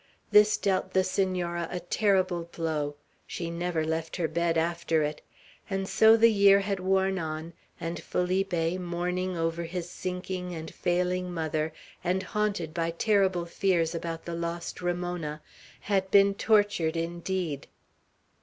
This 0.31 0.57
dealt 0.57 0.93
the 0.93 1.03
Senora 1.03 1.67
a 1.69 1.79
terrible 1.79 2.49
blow. 2.51 2.95
She 3.27 3.51
never 3.51 3.85
left 3.85 4.15
her 4.15 4.27
bed 4.27 4.57
after 4.57 5.03
it. 5.03 5.21
And 5.69 5.87
so 5.87 6.17
the 6.17 6.31
year 6.31 6.61
had 6.61 6.79
worn 6.79 7.19
on; 7.19 7.53
and 7.79 8.01
Felipe, 8.01 8.79
mourning 8.81 9.37
over 9.37 9.61
his 9.65 9.91
sinking 9.91 10.55
and 10.55 10.73
failing 10.73 11.31
mother, 11.31 11.71
and 12.03 12.23
haunted 12.23 12.73
by 12.73 12.89
terrible 12.89 13.45
fears 13.45 13.93
about 13.93 14.25
the 14.25 14.33
lost 14.33 14.81
Ramona, 14.81 15.39
had 15.81 16.09
been 16.09 16.33
tortured 16.33 16.97
indeed. 16.97 17.67